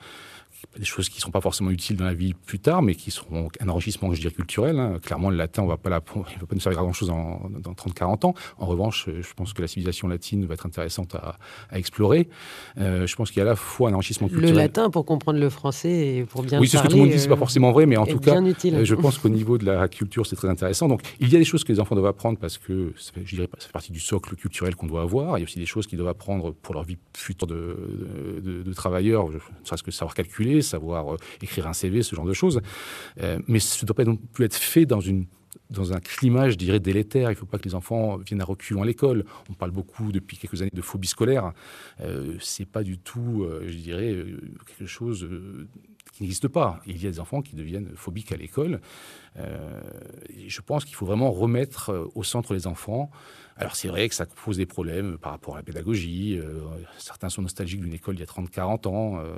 des 0.79 0.85
choses 0.85 1.09
qui 1.09 1.19
ne 1.19 1.23
sont 1.23 1.31
pas 1.31 1.41
forcément 1.41 1.71
utiles 1.71 1.97
dans 1.97 2.05
la 2.05 2.15
vie 2.15 2.35
plus 2.35 2.59
tard, 2.59 2.83
mais 2.83 2.95
qui 2.95 3.11
seront 3.11 3.49
un 3.61 3.69
enrichissement, 3.69 4.13
je 4.13 4.21
dirais, 4.21 4.33
culturel. 4.33 4.79
Hein. 4.79 4.99
Clairement, 5.03 5.31
le 5.31 5.37
latin, 5.37 5.63
on 5.63 5.67
va 5.67 5.77
pas 5.77 5.91
la, 5.91 6.01
il 6.17 6.41
va 6.41 6.47
pas 6.47 6.55
nous 6.55 6.61
servir 6.61 6.81
à 6.81 6.83
grand-chose 6.83 7.09
dans 7.09 7.73
30-40 7.73 8.27
ans. 8.27 8.35
En 8.59 8.67
revanche, 8.67 9.09
je 9.09 9.35
pense 9.35 9.53
que 9.53 9.63
la 9.63 9.69
civilisation 9.69 10.09
latine 10.09 10.45
va 10.47 10.55
être 10.55 10.67
intéressante 10.67 11.15
à, 11.15 11.39
explorer. 11.73 12.29
Euh, 12.79 13.07
je 13.07 13.17
pense 13.17 13.31
qu'il 13.31 13.39
y 13.39 13.41
a 13.41 13.45
à 13.45 13.51
la 13.51 13.57
fois 13.57 13.91
un 13.91 13.95
enrichissement 13.95 14.29
culturel. 14.29 14.55
Le 14.55 14.59
latin 14.59 14.91
pour 14.91 15.05
comprendre 15.05 15.39
le 15.39 15.51
français 15.51 16.17
et 16.17 16.25
pour 16.25 16.43
bien 16.43 16.61
Oui, 16.61 16.69
c'est 16.69 16.79
ce 16.79 16.83
que 16.83 16.89
tout 16.89 16.97
le 16.97 17.03
monde 17.03 17.11
dit, 17.11 17.19
c'est 17.19 17.29
pas 17.29 17.35
euh, 17.35 17.39
forcément 17.39 17.73
vrai, 17.73 17.87
mais 17.87 17.97
en 17.97 18.07
tout 18.07 18.19
cas, 18.19 18.41
euh, 18.41 18.85
je 18.85 18.95
pense 18.95 19.19
qu'au 19.19 19.29
niveau 19.29 19.59
de 19.59 19.65
la 19.65 19.89
culture, 19.89 20.27
c'est 20.27 20.37
très 20.37 20.49
intéressant. 20.49 20.89
Donc, 20.89 21.03
il 21.21 21.33
y 21.33 21.37
a 21.37 21.39
des 21.39 21.45
choses 21.45 21.65
que 21.65 21.73
les 21.73 21.81
enfants 21.81 21.95
doivent 21.95 22.07
apprendre 22.09 22.39
parce 22.39 22.59
que, 22.59 22.93
je 23.25 23.35
dirais, 23.35 23.49
ça 23.59 23.67
fait 23.67 23.73
partie 23.73 23.93
du 23.93 24.01
socle 24.01 24.37
culturel 24.37 24.77
qu'on 24.77 24.87
doit 24.87 25.03
avoir. 25.03 25.39
Il 25.39 25.43
y 25.43 25.45
a 25.45 25.47
aussi 25.47 25.59
des 25.59 25.67
choses 25.67 25.87
qu'ils 25.87 25.99
doivent 25.99 26.11
apprendre 26.11 26.53
pour 26.53 26.75
leur 26.75 26.85
vie 26.85 26.99
future 27.15 27.47
de, 27.47 28.41
de, 28.43 28.63
de 28.63 28.73
travailleurs, 28.73 29.29
ne 29.29 29.39
serait-ce 29.65 29.83
que 29.83 29.91
savoir 29.91 30.15
calculer, 30.15 30.46
savoir 30.63 31.17
écrire 31.43 31.67
un 31.67 31.73
CV, 31.73 32.03
ce 32.03 32.15
genre 32.15 32.27
de 32.27 32.33
choses. 32.33 32.61
Euh, 33.23 33.39
mais 33.49 33.59
ce 33.59 33.85
ne 33.85 33.87
doit 33.87 33.97
pas 33.97 34.05
non 34.05 34.17
plus 34.17 34.45
être 34.45 34.57
fait 34.57 34.87
dans 34.87 35.01
une 35.01 35.27
dans 35.71 35.93
un 35.93 36.01
climat, 36.01 36.51
je 36.51 36.57
dirais, 36.57 36.81
délétère. 36.81 37.31
Il 37.31 37.35
ne 37.35 37.39
faut 37.39 37.47
pas 37.47 37.59
que 37.59 37.65
les 37.65 37.75
enfants 37.75 38.19
viennent 38.19 38.41
à 38.41 38.45
reculons 38.45 38.83
à 38.83 38.87
l'école. 38.87 39.25
On 39.51 39.55
parle 39.55 39.71
beaucoup 39.71 40.13
depuis 40.13 40.37
quelques 40.37 40.63
années 40.63 40.71
de 40.73 40.83
phobie 40.83 41.09
scolaire. 41.09 41.53
Euh, 42.01 42.37
Ce 42.41 42.63
n'est 42.63 42.67
pas 42.67 42.83
du 42.83 42.99
tout, 42.99 43.45
euh, 43.45 43.65
je 43.67 43.77
dirais, 43.77 44.13
euh, 44.13 44.41
quelque 44.67 44.87
chose 44.87 45.27
qui 46.17 46.23
n'existe 46.23 46.49
pas. 46.49 46.81
Il 46.87 47.03
y 47.03 47.07
a 47.07 47.11
des 47.11 47.21
enfants 47.21 47.43
qui 47.43 47.57
deviennent 47.57 47.91
phobiques 47.95 48.33
à 48.33 48.37
l'école. 48.37 48.81
je 49.37 50.61
pense 50.63 50.85
qu'il 50.85 50.95
faut 50.95 51.07
vraiment 51.07 51.31
remettre 51.31 52.11
au 52.15 52.23
centre 52.23 52.55
les 52.55 52.67
enfants. 52.67 53.11
Alors 53.59 53.75
c'est 53.75 53.89
vrai 53.89 54.09
que 54.09 54.15
ça 54.15 54.27
pose 54.27 54.59
des 54.59 54.67
problèmes 54.67 55.17
par 55.17 55.33
rapport 55.33 55.55
à 55.55 55.59
la 55.59 55.63
pédagogie. 55.63 56.39
Euh, 56.39 56.61
certains 56.99 57.31
sont 57.31 57.41
nostalgiques 57.41 57.81
d'une 57.81 57.95
école 57.95 58.17
il 58.17 58.21
y 58.21 58.23
a 58.23 58.27
30-40 58.27 58.87
ans. 58.87 59.19
Euh, 59.19 59.35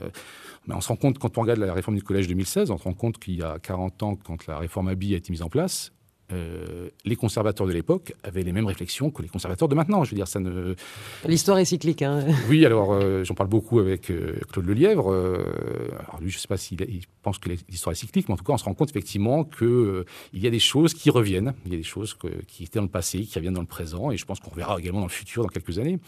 mais 0.66 0.74
on 0.74 0.80
se 0.80 0.88
rend 0.88 0.96
compte, 0.96 1.18
quand 1.18 1.38
on 1.38 1.42
regarde 1.42 1.60
la 1.60 1.72
réforme 1.72 1.96
du 1.96 2.02
collège 2.02 2.26
2016, 2.26 2.70
on 2.70 2.78
se 2.78 2.82
rend 2.82 2.94
compte 2.94 3.18
qu'il 3.18 3.36
y 3.36 3.42
a 3.42 3.58
40 3.60 4.02
ans, 4.02 4.16
quand 4.16 4.46
la 4.46 4.58
réforme 4.58 4.88
ABI 4.88 5.14
a 5.14 5.18
été 5.18 5.30
mise 5.30 5.42
en 5.42 5.48
place, 5.48 5.92
euh, 6.30 6.90
les 7.06 7.16
conservateurs 7.16 7.66
de 7.66 7.72
l'époque 7.72 8.14
avaient 8.22 8.42
les 8.42 8.52
mêmes 8.52 8.66
réflexions 8.66 9.10
que 9.10 9.22
les 9.22 9.28
conservateurs 9.28 9.68
de 9.68 9.74
maintenant. 9.74 10.04
Je 10.04 10.10
veux 10.10 10.16
dire, 10.16 10.28
ça 10.28 10.40
ne. 10.40 10.74
L'histoire 11.26 11.58
est 11.58 11.64
cyclique. 11.64 12.02
Hein. 12.02 12.26
Oui, 12.48 12.64
alors 12.64 12.92
euh, 12.92 13.24
j'en 13.24 13.34
parle 13.34 13.48
beaucoup 13.48 13.78
avec 13.78 14.10
euh, 14.10 14.38
Claude 14.52 14.66
Lelièvre. 14.66 15.08
alors 15.08 16.20
lui, 16.20 16.30
je 16.30 16.36
ne 16.36 16.40
sais 16.40 16.48
pas 16.48 16.56
s'il 16.56 16.78
pense 17.22 17.38
que 17.38 17.50
l'histoire 17.68 17.92
est 17.92 17.96
cyclique, 17.96 18.28
mais 18.28 18.34
en 18.34 18.36
tout 18.36 18.44
cas, 18.44 18.52
on 18.52 18.58
se 18.58 18.64
rend 18.64 18.74
compte 18.74 18.90
effectivement 18.90 19.44
qu'il 19.44 20.04
il 20.32 20.42
y 20.42 20.46
a 20.46 20.50
des 20.50 20.58
choses 20.58 20.94
qui 20.94 21.10
reviennent. 21.10 21.54
Il 21.64 21.72
y 21.72 21.74
a 21.74 21.78
des 21.78 21.82
choses 21.82 22.16
qui 22.46 22.64
étaient 22.64 22.78
dans 22.78 22.84
le 22.84 22.90
passé, 22.90 23.22
qui 23.22 23.38
reviennent 23.38 23.54
dans 23.54 23.60
le 23.60 23.66
présent, 23.66 24.10
et 24.10 24.16
je 24.16 24.24
pense 24.24 24.40
qu'on 24.40 24.54
verra 24.54 24.78
également 24.78 25.00
dans 25.00 25.06
le 25.06 25.12
futur, 25.12 25.42
dans 25.42 25.48
quelques 25.48 25.78
années. 25.78 25.98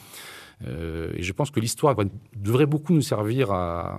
et 0.67 1.22
je 1.22 1.32
pense 1.32 1.50
que 1.50 1.61
l'histoire 1.61 1.96
devrait 2.37 2.67
beaucoup 2.67 2.93
nous 2.93 3.02
servir 3.02 3.50
à, 3.50 3.99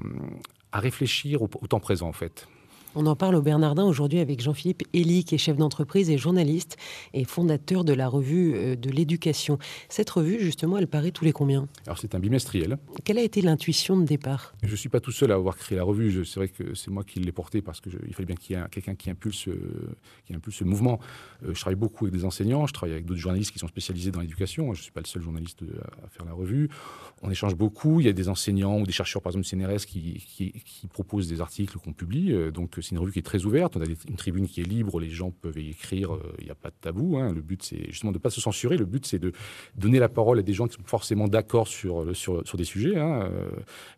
à 0.72 0.80
réfléchir 0.80 1.42
au, 1.42 1.50
au 1.62 1.68
temps 1.68 1.80
présent, 1.80 2.08
en 2.08 2.14
fait. 2.14 2.48
On 2.94 3.06
en 3.06 3.16
parle 3.16 3.36
au 3.36 3.42
Bernardin 3.42 3.86
aujourd'hui 3.86 4.20
avec 4.20 4.42
Jean-Philippe 4.42 4.84
Elie, 4.94 5.24
qui 5.24 5.36
est 5.36 5.38
chef 5.38 5.56
d'entreprise 5.56 6.10
et 6.10 6.18
journaliste 6.18 6.76
et 7.14 7.24
fondateur 7.24 7.86
de 7.86 7.94
la 7.94 8.10
revue 8.10 8.54
euh, 8.54 8.76
de 8.76 8.90
l'éducation. 8.90 9.60
Cette 9.88 10.10
revue, 10.10 10.42
justement, 10.42 10.78
elle 10.78 10.88
paraît 10.88 11.12
tous 11.12 11.24
les 11.24 11.32
combien? 11.32 11.70
Alors, 11.86 11.98
c'est 11.98 12.16
un 12.16 12.20
bimestriel. 12.20 12.78
Quelle 13.06 13.18
a 13.18 13.22
été 13.22 13.42
l'intuition 13.42 13.98
de 13.98 14.04
départ? 14.04 14.54
Je 14.62 14.72
ne 14.72 14.76
suis 14.76 14.90
pas 14.90 15.00
tout 15.00 15.14
seul 15.14 15.32
à 15.32 15.36
avoir 15.36 15.56
créé 15.56 15.78
la 15.78 15.86
revue. 15.86 16.26
C'est 16.26 16.36
vrai 16.36 16.50
que 16.50 16.74
c'est 16.74 16.92
moi 16.92 17.06
qui 17.06 17.22
l'ai 17.22 17.32
portée 17.32 17.62
parce 17.62 17.80
qu'il 17.80 18.14
fallait 18.14 18.26
bien 18.26 18.36
qu'il 18.36 18.58
y 18.58 18.60
ait 18.60 18.64
quelqu'un 18.70 18.96
qui 18.96 19.10
impulse, 19.10 19.48
euh, 19.48 19.96
qui 20.26 20.34
impulse 20.34 20.60
le 20.60 20.68
mouvement. 20.68 21.00
Euh, 21.46 21.54
je 21.54 21.62
travaille 21.62 21.80
beaucoup 21.80 22.08
avec 22.08 22.14
des 22.14 22.26
enseignants, 22.26 22.68
je 22.68 22.74
travaille 22.74 22.94
avec 22.94 23.06
d'autres 23.06 23.22
journalistes 23.22 23.52
qui 23.52 23.60
sont 23.60 23.70
spécialisés 23.70 24.12
dans 24.12 24.20
l'éducation. 24.20 24.74
Je 24.74 24.80
ne 24.80 24.84
suis 24.84 24.92
pas 24.92 25.02
le 25.02 25.08
seul 25.08 25.22
journaliste 25.22 25.64
à 26.04 26.10
faire 26.10 26.26
la 26.26 26.34
revue. 26.34 26.70
On 27.22 27.32
échange 27.32 27.56
beaucoup. 27.56 28.02
Il 28.02 28.06
y 28.06 28.10
a 28.10 28.14
des 28.14 28.28
enseignants 28.28 28.80
ou 28.80 28.86
des 28.86 28.92
chercheurs, 28.92 29.22
par 29.22 29.32
exemple, 29.32 29.48
CNRS, 29.48 29.86
qui, 29.86 30.22
qui, 30.28 30.52
qui 30.66 30.88
proposent 30.88 31.30
des 31.30 31.40
articles 31.40 31.78
qu'on 31.78 31.94
publie. 31.94 32.36
Donc, 32.52 32.81
c'est 32.82 32.92
une 32.92 33.00
revue 33.00 33.12
qui 33.12 33.20
est 33.20 33.24
très 33.24 33.46
ouverte. 33.46 33.76
On 33.78 33.82
a 33.82 33.86
une 33.86 34.16
tribune 34.16 34.48
qui 34.48 34.62
est 34.62 34.66
libre, 34.66 35.00
les 35.00 35.10
gens 35.10 35.32
peuvent 35.32 35.58
y 35.60 35.70
écrire, 35.70 36.14
euh, 36.14 36.36
il 36.40 36.46
n'y 36.46 36.52
a 36.52 36.56
pas 36.56 36.70
de 36.70 36.76
tabou. 36.80 37.18
Hein. 37.18 37.32
Le 37.34 37.42
but, 37.42 37.64
c'est 37.64 37.86
justement 37.88 38.12
de 38.12 38.18
ne 38.18 38.22
pas 38.22 38.30
se 38.30 38.42
censurer. 38.42 38.78
Le 38.78 38.86
but, 38.86 39.06
c'est 39.06 39.20
de 39.20 39.32
donner 39.76 40.00
la 40.00 40.10
parole 40.10 40.40
à 40.40 40.42
des 40.42 40.54
gens 40.54 40.68
qui 40.68 40.76
sont 40.76 40.84
forcément 40.86 41.28
d'accord 41.28 41.68
sur, 41.68 42.16
sur, 42.16 42.46
sur, 42.48 42.58
des 42.58 42.64
sujets. 42.64 42.98
Hein. 42.98 43.30
Euh, 43.32 43.50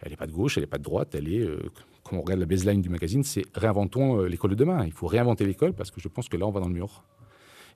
elle 0.01 0.11
n'est 0.11 0.17
pas 0.17 0.27
de 0.27 0.31
gauche, 0.31 0.57
elle 0.57 0.63
n'est 0.63 0.67
pas 0.67 0.77
de 0.77 0.83
droite, 0.83 1.15
elle 1.15 1.31
est 1.31 1.41
euh, 1.41 1.59
quand 2.03 2.17
on 2.17 2.21
regarde 2.21 2.41
la 2.41 2.45
baseline 2.45 2.81
du 2.81 2.89
magazine, 2.89 3.23
c'est 3.23 3.45
réinventons 3.55 4.23
l'école 4.23 4.51
de 4.51 4.55
demain. 4.55 4.83
Il 4.85 4.91
faut 4.91 5.07
réinventer 5.07 5.45
l'école 5.45 5.73
parce 5.73 5.89
que 5.89 6.01
je 6.01 6.09
pense 6.09 6.27
que 6.27 6.35
là, 6.35 6.45
on 6.45 6.51
va 6.51 6.59
dans 6.59 6.67
le 6.67 6.73
mur. 6.73 7.03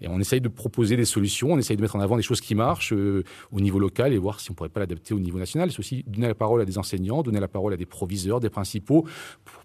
Et 0.01 0.07
on 0.07 0.19
essaye 0.19 0.41
de 0.41 0.47
proposer 0.47 0.95
des 0.95 1.05
solutions, 1.05 1.53
on 1.53 1.57
essaye 1.57 1.75
de 1.75 1.81
mettre 1.81 1.95
en 1.95 1.99
avant 1.99 2.17
des 2.17 2.23
choses 2.23 2.41
qui 2.41 2.55
marchent 2.55 2.93
euh, 2.93 3.23
au 3.51 3.59
niveau 3.59 3.79
local 3.79 4.13
et 4.13 4.17
voir 4.17 4.39
si 4.39 4.51
on 4.51 4.53
pourrait 4.53 4.69
pas 4.69 4.79
l'adapter 4.79 5.13
au 5.13 5.19
niveau 5.19 5.39
national. 5.39 5.71
C'est 5.71 5.79
aussi 5.79 6.03
donner 6.07 6.27
la 6.27 6.35
parole 6.35 6.61
à 6.61 6.65
des 6.65 6.77
enseignants, 6.77 7.23
donner 7.23 7.39
la 7.39 7.47
parole 7.47 7.73
à 7.73 7.77
des 7.77 7.85
proviseurs, 7.85 8.39
des 8.39 8.49
principaux, 8.49 9.05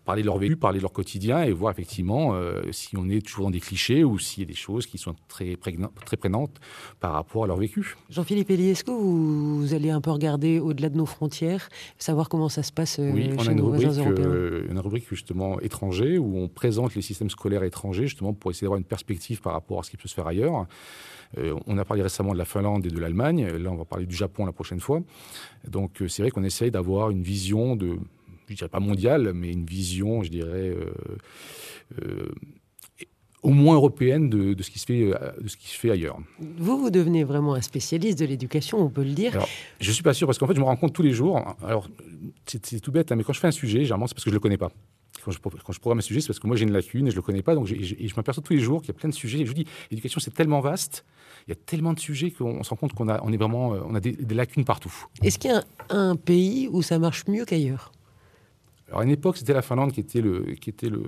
parler 0.05 0.23
de 0.23 0.27
leur 0.27 0.39
vécu, 0.39 0.57
parler 0.57 0.79
de 0.79 0.83
leur 0.83 0.93
quotidien 0.93 1.43
et 1.43 1.53
voir 1.53 1.73
effectivement 1.73 2.35
euh, 2.35 2.61
si 2.73 2.97
on 2.97 3.09
est 3.09 3.25
toujours 3.25 3.47
dans 3.47 3.51
des 3.51 3.61
clichés 3.61 4.05
ou 4.05 4.19
s'il 4.19 4.43
y 4.43 4.47
a 4.47 4.49
des 4.49 4.55
choses 4.55 4.87
qui 4.87 4.99
sont 4.99 5.15
très, 5.29 5.57
très 5.57 6.17
prenantes 6.17 6.59
par 7.01 7.13
rapport 7.13 7.45
à 7.45 7.47
leur 7.47 7.57
vécu. 7.57 7.97
Jean-Philippe 8.11 8.51
Elie, 8.51 8.71
est-ce 8.71 8.85
que 8.85 8.91
vous, 8.91 9.75
allez 9.75 9.91
un 9.91 10.01
peu 10.01 10.11
regarder 10.11 10.59
au-delà 10.59 10.89
de 10.89 10.97
nos 10.97 11.07
frontières, 11.07 11.69
savoir 11.99 12.29
comment 12.29 12.49
ça 12.49 12.63
se 12.63 12.73
passe 12.73 12.99
euh, 12.99 13.11
oui, 13.13 13.25
chez 13.25 13.37
on 13.39 13.49
a 13.49 13.53
une 13.53 13.61
rubrique, 13.61 13.87
européens? 13.87 14.63
une 14.71 14.79
rubrique 14.79 15.09
justement 15.09 15.61
étranger 15.61 16.19
où 16.19 16.39
on 16.39 16.49
présente 16.49 16.95
les 16.95 17.03
systèmes 17.03 17.31
scolaires 17.31 17.63
étrangers 17.63 18.07
justement 18.07 18.33
pour 18.33 18.51
essayer 18.51 18.67
d'avoir 18.67 18.79
une 18.79 18.85
perspective 18.85 19.41
par 19.41 19.53
rapport 19.53 19.81
à 19.81 19.83
ce 19.83 19.91
qui 19.91 19.97
peut 19.97 20.09
se 20.09 20.15
faire 20.15 20.27
ailleurs. 20.27 20.67
Euh, 21.39 21.55
on 21.67 21.79
a 21.79 21.85
parlé 21.85 22.03
récemment 22.03 22.33
de 22.33 22.39
la 22.39 22.45
Finlande 22.45 22.85
et 22.87 22.91
de 22.91 22.99
l'Allemagne. 22.99 23.47
Là, 23.47 23.71
on 23.71 23.77
va 23.77 23.85
parler 23.85 24.07
du 24.07 24.15
Japon 24.15 24.45
la 24.45 24.53
prochaine 24.53 24.81
fois. 24.81 25.01
Donc, 25.67 26.03
euh, 26.03 26.09
c'est 26.09 26.23
vrai 26.23 26.31
qu'on 26.31 26.45
essaye 26.45 26.71
d'avoir 26.71 27.11
une 27.11 27.23
vision 27.23 27.77
de, 27.77 27.99
je 28.53 28.59
dirais 28.59 28.69
pas 28.69 28.81
mondiale, 28.81 29.33
mais 29.35 29.53
une 29.53 29.65
vision, 29.65 30.23
je 30.23 30.31
dirais, 30.31 30.77
euh, 32.03 32.29
au 33.43 33.51
moins 33.51 33.75
européenne 33.75 34.31
de, 34.31 34.63
ce 34.63 34.71
qui 34.71 34.79
se 34.79 34.87
fait, 34.87 35.11
de 35.41 35.49
ce 35.49 35.57
qui 35.57 35.69
se 35.69 35.79
fait 35.79 35.91
ailleurs. 35.91 36.19
Vous, 36.59 36.79
vous 36.79 36.91
devenez 36.91 37.25
vraiment 37.25 37.55
un 37.55 37.61
spécialiste 37.61 38.19
de 38.21 38.25
l'éducation, 38.25 38.79
on 38.79 38.89
peut 38.89 39.03
le 39.03 39.13
dire. 39.13 39.33
Alors, 39.33 39.49
je 39.81 39.91
suis 39.91 40.05
pas 40.05 40.15
sûr 40.15 40.27
parce 40.29 40.39
qu'en 40.39 40.47
fait, 40.47 40.55
je 40.55 40.61
me 40.61 40.65
rends 40.65 40.77
compte 40.77 40.93
tous 40.93 41.03
les 41.03 41.13
jours. 41.13 41.43
Alors, 41.65 41.89
c'est 42.47 42.81
tout 42.81 42.93
bête, 42.93 43.11
hein, 43.11 43.17
mais 43.17 43.25
quand 43.25 43.33
je 43.33 43.41
fais 43.41 43.49
un 43.49 43.53
sujet, 43.53 43.81
généralement, 43.81 44.07
c'est 44.07 44.15
parce 44.15 44.25
que 44.25 44.31
je 44.31 44.35
le 44.35 44.41
connais 44.41 44.59
pas. 44.59 44.71
quand 45.25 45.33
je, 45.33 45.39
quand 45.39 45.73
je 45.73 45.81
programme 45.81 45.99
un 45.99 46.03
sujet, 46.03 46.21
c'est 46.21 46.29
parce 46.29 46.39
que 46.39 46.47
moi 46.47 46.57
j'ai 46.57 46.65
une 46.65 46.73
lacune 46.73 47.09
et 47.09 47.11
je 47.11 47.17
ne 47.17 47.21
le 47.21 47.23
connais 47.23 47.43
pas. 47.43 47.55
Donc 47.57 47.67
je, 47.67 47.75
je 47.75 48.15
m'aperçois 48.15 48.43
tous 48.43 48.53
les 48.53 48.61
jours 48.61 48.81
qu'il 48.81 48.89
y 48.89 48.97
a 48.97 48.99
plein 48.99 49.09
de 49.09 49.15
sujets. 49.15 49.41
Et 49.41 49.45
je 49.45 49.49
vous 49.49 49.55
dis, 49.55 49.67
l'éducation 49.91 50.21
c'est 50.21 50.35
tellement 50.35 50.61
vaste, 50.61 51.05
il 51.47 51.51
y 51.51 51.53
a 51.53 51.57
tellement 51.57 51.93
de 51.93 52.01
sujets 52.01 52.31
qu'on 52.31 52.63
se 52.63 52.71
rend 52.71 52.77
compte 52.77 52.93
qu'on 52.93 53.09
a, 53.09 53.21
on 53.23 53.33
est 53.33 53.37
vraiment, 53.37 53.71
on 53.71 53.95
a 53.95 54.01
des, 54.01 54.17
lacunes 54.35 54.65
partout. 54.65 54.95
Est-ce 55.23 55.39
qu'il 55.39 55.51
y 55.51 55.55
a 55.55 55.65
un, 55.91 56.17
pays 56.17 56.69
où 56.71 56.83
ça 56.83 56.99
marche 56.99 57.27
mieux 57.27 57.45
qu'ailleurs? 57.45 57.93
Alors 58.93 59.01
à 59.01 59.05
une 59.05 59.11
époque, 59.11 59.39
c'était 59.39 59.55
la 59.55 59.63
Finlande 59.63 59.91
qui 59.91 60.01
était 60.01 60.21
le, 60.21 60.55
qui 60.61 60.69
était 60.69 60.91
le, 60.91 61.03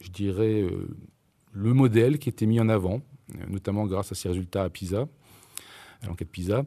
je 0.00 0.10
dirais, 0.10 0.62
euh, 0.62 0.88
le 1.52 1.72
modèle 1.72 2.18
qui 2.18 2.28
était 2.28 2.46
mis 2.46 2.58
en 2.58 2.68
avant, 2.68 3.00
euh, 3.36 3.46
notamment 3.48 3.86
grâce 3.86 4.10
à 4.10 4.16
ses 4.16 4.28
résultats 4.28 4.64
à 4.64 4.70
PISA, 4.70 5.06
à 6.02 6.06
l'enquête 6.08 6.28
PISA. 6.28 6.64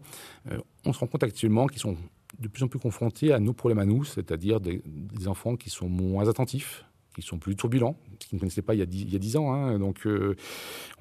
Euh, 0.49 0.57
on 0.85 0.93
se 0.93 0.99
rend 0.99 1.07
compte 1.07 1.23
actuellement 1.23 1.67
qu'ils 1.67 1.81
sont 1.81 1.97
de 2.39 2.47
plus 2.47 2.63
en 2.63 2.69
plus 2.69 2.79
confrontés 2.79 3.33
à 3.33 3.39
nos 3.41 3.51
problèmes 3.51 3.79
à 3.79 3.85
nous, 3.85 4.05
c'est-à-dire 4.05 4.61
des, 4.61 4.81
enfants 5.27 5.57
qui 5.57 5.69
sont 5.69 5.89
moins 5.89 6.29
attentifs, 6.29 6.85
qui 7.13 7.21
sont 7.21 7.37
plus 7.37 7.57
turbulents, 7.57 7.97
ce 8.21 8.27
qu'ils 8.27 8.37
ne 8.37 8.39
connaissaient 8.39 8.61
pas 8.61 8.75
il 8.75 8.77
y 8.77 8.81
a 8.81 8.85
dix, 8.85 9.35
ans. 9.35 9.51
Hein. 9.51 9.77
Donc, 9.77 10.07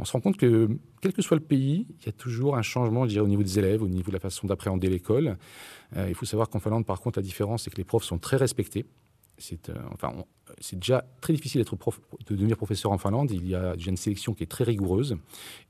on 0.00 0.04
se 0.04 0.10
rend 0.10 0.20
compte 0.20 0.36
que, 0.36 0.68
quel 1.00 1.12
que 1.12 1.22
soit 1.22 1.36
le 1.36 1.44
pays, 1.44 1.86
il 2.00 2.06
y 2.06 2.08
a 2.08 2.12
toujours 2.12 2.56
un 2.56 2.62
changement, 2.62 3.04
je 3.04 3.10
dirais, 3.10 3.24
au 3.24 3.28
niveau 3.28 3.44
des 3.44 3.56
élèves, 3.56 3.84
au 3.84 3.88
niveau 3.88 4.08
de 4.10 4.16
la 4.16 4.20
façon 4.20 4.48
d'appréhender 4.48 4.88
l'école. 4.88 5.38
Il 5.96 6.14
faut 6.16 6.26
savoir 6.26 6.48
qu'en 6.48 6.58
Finlande, 6.58 6.84
par 6.84 7.00
contre, 7.00 7.20
la 7.20 7.22
différence, 7.22 7.62
c'est 7.62 7.70
que 7.70 7.76
les 7.76 7.84
profs 7.84 8.02
sont 8.02 8.18
très 8.18 8.36
respectés. 8.36 8.84
C'est 9.38 9.70
euh, 9.70 9.74
c'est 10.60 10.76
déjà 10.76 11.04
très 11.20 11.32
difficile 11.32 11.60
d'être 11.60 11.76
de 11.76 12.34
devenir 12.34 12.56
professeur 12.56 12.90
en 12.90 12.98
Finlande. 12.98 13.30
Il 13.30 13.48
y 13.48 13.54
a 13.54 13.74
déjà 13.74 13.90
une 13.90 13.96
sélection 13.96 14.34
qui 14.34 14.42
est 14.42 14.46
très 14.46 14.64
rigoureuse. 14.64 15.16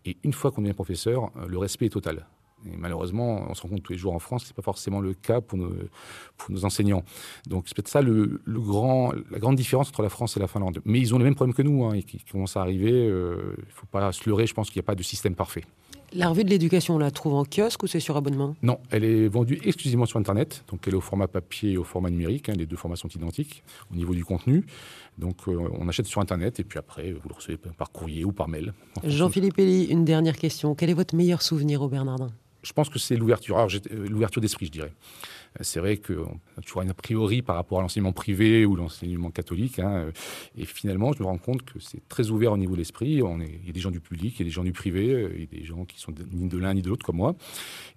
Et 0.04 0.16
une 0.22 0.32
fois 0.32 0.50
qu'on 0.50 0.62
devient 0.62 0.74
professeur, 0.74 1.30
le 1.46 1.58
respect 1.58 1.86
est 1.86 1.90
total. 1.90 2.26
Et 2.66 2.76
malheureusement, 2.76 3.46
on 3.48 3.54
se 3.54 3.62
rend 3.62 3.68
compte 3.68 3.82
tous 3.82 3.92
les 3.92 3.98
jours 3.98 4.14
en 4.14 4.18
France 4.18 4.44
ce 4.44 4.48
n'est 4.48 4.54
pas 4.54 4.62
forcément 4.62 5.00
le 5.00 5.14
cas 5.14 5.40
pour 5.40 5.58
nos, 5.58 6.64
enseignants. 6.64 7.04
Donc 7.46 7.64
c'est 7.66 7.74
peut-être 7.74 7.88
ça 7.88 8.02
le, 8.02 8.40
grand, 8.46 9.12
la 9.30 9.38
grande 9.38 9.56
différence 9.56 9.88
entre 9.88 10.02
la 10.02 10.08
France 10.08 10.36
et 10.36 10.40
la 10.40 10.48
Finlande. 10.48 10.80
Mais 10.84 10.98
ils 10.98 11.14
ont 11.14 11.18
les 11.18 11.24
mêmes 11.24 11.34
problèmes 11.34 11.54
que 11.54 11.62
nous, 11.62 11.84
hein, 11.84 11.94
et 11.94 12.02
qui, 12.02 12.18
commencent 12.30 12.56
à 12.56 12.60
arriver. 12.60 12.92
Euh, 12.92 13.54
il 13.58 13.66
ne 13.66 13.72
faut 13.72 13.86
pas 13.86 14.12
se 14.12 14.28
leurrer, 14.28 14.46
je 14.46 14.54
pense 14.54 14.70
qu'il 14.70 14.80
n'y 14.80 14.84
a 14.84 14.86
pas 14.86 14.94
de 14.94 15.02
système 15.02 15.34
parfait. 15.34 15.64
La 16.12 16.28
revue 16.28 16.44
de 16.44 16.50
l'éducation, 16.50 16.94
on 16.94 16.98
la 16.98 17.10
trouve 17.10 17.34
en 17.34 17.44
kiosque 17.44 17.82
ou 17.82 17.86
c'est 17.86 18.00
sur 18.00 18.16
abonnement? 18.16 18.56
Non, 18.62 18.78
elle 18.90 19.04
est 19.04 19.28
vendue 19.28 19.60
exclusivement 19.64 20.06
sur 20.06 20.18
Internet. 20.18 20.64
Donc 20.70 20.80
elle 20.86 20.94
est 20.94 20.96
au 20.96 21.02
format 21.02 21.28
papier 21.28 21.72
et 21.72 21.76
au 21.76 21.84
format 21.84 22.10
numérique. 22.10 22.48
Hein, 22.48 22.54
les 22.56 22.66
deux 22.66 22.76
formats 22.76 22.96
sont 22.96 23.08
identiques 23.08 23.62
au 23.92 23.96
niveau 23.96 24.14
du 24.14 24.24
contenu. 24.24 24.64
Donc 25.18 25.36
euh, 25.48 25.68
on 25.78 25.88
achète 25.88 26.06
sur 26.06 26.20
Internet 26.20 26.60
et 26.60 26.64
puis 26.64 26.78
après, 26.78 27.12
vous 27.12 27.28
le 27.28 27.34
recevez 27.34 27.58
par 27.58 27.90
courrier 27.90 28.24
ou 28.24 28.32
par 28.32 28.48
mail. 28.48 28.72
Jean-Philippe 29.04 29.58
Elie, 29.58 29.84
une 29.84 30.04
dernière 30.04 30.36
question. 30.36 30.74
Quel 30.74 30.90
est 30.90 30.94
votre 30.94 31.14
meilleur 31.14 31.42
souvenir 31.42 31.82
au 31.82 31.88
Bernardin 31.88 32.30
je 32.62 32.72
pense 32.72 32.88
que 32.88 32.98
c'est 32.98 33.16
l'ouverture. 33.16 33.58
Euh, 33.58 34.08
l'ouverture 34.08 34.40
d'esprit, 34.40 34.66
je 34.66 34.72
dirais. 34.72 34.92
Euh, 35.58 35.62
c'est 35.62 35.80
vrai 35.80 35.96
qu'on 35.96 36.40
a 36.56 36.60
toujours 36.60 36.82
un 36.82 36.88
a 36.88 36.94
priori 36.94 37.42
par 37.42 37.56
rapport 37.56 37.78
à 37.78 37.82
l'enseignement 37.82 38.12
privé 38.12 38.66
ou 38.66 38.74
l'enseignement 38.74 39.30
catholique. 39.30 39.78
Hein, 39.78 39.90
euh, 39.90 40.12
et 40.56 40.64
finalement, 40.64 41.12
je 41.12 41.22
me 41.22 41.26
rends 41.26 41.38
compte 41.38 41.62
que 41.62 41.78
c'est 41.78 42.06
très 42.08 42.30
ouvert 42.30 42.52
au 42.52 42.56
niveau 42.56 42.72
de 42.72 42.78
l'esprit. 42.78 43.20
Il 43.22 43.66
y 43.66 43.70
a 43.70 43.72
des 43.72 43.80
gens 43.80 43.90
du 43.90 44.00
public, 44.00 44.34
il 44.36 44.40
y 44.40 44.42
a 44.42 44.44
des 44.44 44.50
gens 44.50 44.64
du 44.64 44.72
privé, 44.72 45.28
il 45.34 45.40
y 45.40 45.44
a 45.44 45.60
des 45.60 45.64
gens 45.64 45.84
qui 45.84 46.00
sont 46.00 46.12
ni 46.32 46.48
de 46.48 46.58
l'un 46.58 46.74
ni 46.74 46.82
de 46.82 46.88
l'autre 46.88 47.06
comme 47.06 47.16
moi. 47.16 47.36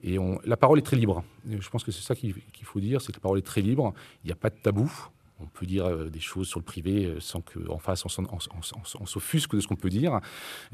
Et 0.04 0.18
la 0.46 0.58
parole 0.58 0.78
est 0.78 0.84
très 0.84 0.98
libre. 0.98 1.24
je 1.50 1.70
pense 1.70 1.84
que 1.84 1.92
c'est 1.92 2.04
ça 2.04 2.16
qu'il 2.16 2.36
faut 2.64 2.80
dire, 2.80 3.02
c'est 3.02 3.12
que 3.12 3.18
la 3.18 3.22
parole 3.22 3.40
est 3.40 3.44
très 3.44 3.62
libre. 3.62 3.94
Il 4.24 4.28
n'y 4.28 4.32
a 4.32 4.36
pas 4.36 4.50
de 4.50 4.56
tabou. 4.56 4.92
On 5.40 5.48
peut 5.48 5.66
dire 5.66 6.12
des 6.12 6.20
choses 6.20 6.48
sur 6.48 6.60
le 6.60 6.66
privé 6.66 7.16
sans 7.20 7.42
qu'en 7.42 7.80
face 7.80 8.06
on, 8.06 9.06
s'offusque 9.06 9.56
de 9.56 9.60
ce 9.60 9.68
qu'on 9.68 9.76
peut 9.76 9.90
dire. 9.90 10.20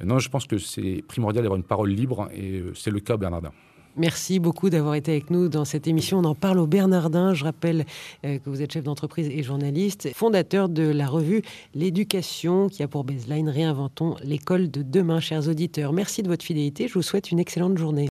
Non, 0.03 0.20
je 0.20 0.29
pense 0.29 0.46
que 0.46 0.58
c'est 0.58 1.03
primordial 1.08 1.44
d'avoir 1.44 1.58
une 1.58 1.63
parole 1.63 1.89
libre 1.89 2.29
et 2.34 2.62
c'est 2.75 2.91
le 2.91 3.00
cas 3.00 3.15
Bernardin. 3.15 3.53
Merci 3.98 4.38
beaucoup 4.38 4.70
d'avoir 4.70 4.94
été 4.94 5.12
avec 5.12 5.32
nous 5.32 5.50
dans 5.50 5.66
cette 5.66 5.88
émission. 5.88 6.20
On 6.20 6.24
en 6.24 6.36
parle 6.36 6.60
au 6.60 6.68
Bernardin. 6.68 7.34
Je 7.34 7.44
rappelle 7.44 7.84
euh, 8.25 8.38
que 8.38 8.48
vous 8.48 8.62
êtes 8.62 8.72
chef 8.72 8.84
d'entreprise 8.84 9.27
et 9.27 9.42
journaliste, 9.42 10.10
fondateur 10.13 10.70
de 10.70 10.84
la 10.84 11.08
revue 11.08 11.42
L'éducation 11.74 12.70
qui 12.70 12.84
a 12.84 12.88
pour 12.88 13.04
baseline 13.04 13.50
Réinventons 13.50 14.16
l'école 14.24 14.70
de 14.70 14.84
demain, 14.84 15.20
chers 15.20 15.48
auditeurs. 15.48 15.94
Merci 15.94 16.22
de 16.22 16.27
votre 16.27 16.46
fidélité. 16.46 16.88
Je 16.88 16.94
vous 16.94 17.01
souhaite 17.01 17.32
une 17.32 17.39
excellente 17.39 17.80
journée. 17.80 18.06